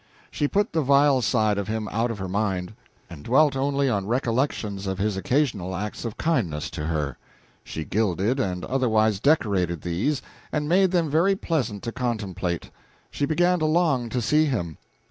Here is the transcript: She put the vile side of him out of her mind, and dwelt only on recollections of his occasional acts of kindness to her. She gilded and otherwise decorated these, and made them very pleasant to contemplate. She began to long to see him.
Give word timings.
She 0.31 0.47
put 0.47 0.73
the 0.73 0.81
vile 0.81 1.21
side 1.21 1.59
of 1.59 1.67
him 1.67 1.87
out 1.91 2.09
of 2.09 2.17
her 2.17 2.27
mind, 2.27 2.73
and 3.07 3.23
dwelt 3.23 3.55
only 3.55 3.87
on 3.87 4.07
recollections 4.07 4.87
of 4.87 4.97
his 4.97 5.15
occasional 5.15 5.75
acts 5.75 6.05
of 6.05 6.17
kindness 6.17 6.71
to 6.71 6.87
her. 6.87 7.19
She 7.63 7.85
gilded 7.85 8.39
and 8.39 8.65
otherwise 8.65 9.19
decorated 9.19 9.81
these, 9.81 10.23
and 10.51 10.67
made 10.67 10.89
them 10.89 11.07
very 11.11 11.35
pleasant 11.35 11.83
to 11.83 11.91
contemplate. 11.91 12.71
She 13.11 13.27
began 13.27 13.59
to 13.59 13.65
long 13.65 14.09
to 14.09 14.23
see 14.23 14.45
him. 14.45 14.79